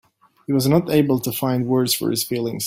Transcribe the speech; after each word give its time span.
He 0.47 0.51
was 0.53 0.67
not 0.67 0.89
able 0.89 1.19
to 1.19 1.31
find 1.31 1.67
words 1.67 1.93
for 1.93 2.09
his 2.09 2.23
feelings. 2.23 2.59